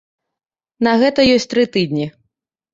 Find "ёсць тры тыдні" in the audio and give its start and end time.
1.37-2.11